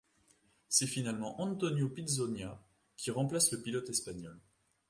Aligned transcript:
C'est 0.67 0.87
finalement 0.87 1.39
Antônio 1.39 1.87
Pizzonia 1.87 2.59
qui 2.97 3.11
remplace 3.11 3.51
le 3.51 3.61
pilote 3.61 3.91
espagnol. 3.91 4.35